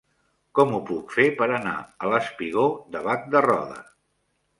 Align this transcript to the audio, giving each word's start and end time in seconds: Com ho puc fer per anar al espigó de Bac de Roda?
Com 0.59 0.71
ho 0.77 0.77
puc 0.85 1.11
fer 1.17 1.25
per 1.41 1.47
anar 1.57 1.73
al 2.05 2.15
espigó 2.21 2.65
de 2.97 3.03
Bac 3.09 3.29
de 3.37 3.45
Roda? 3.47 3.79